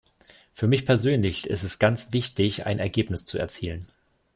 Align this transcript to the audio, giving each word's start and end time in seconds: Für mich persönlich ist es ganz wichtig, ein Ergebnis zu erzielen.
Für 0.55 0.65
mich 0.65 0.87
persönlich 0.87 1.45
ist 1.47 1.61
es 1.63 1.77
ganz 1.77 2.11
wichtig, 2.11 2.65
ein 2.65 2.79
Ergebnis 2.79 3.25
zu 3.25 3.37
erzielen. 3.37 3.85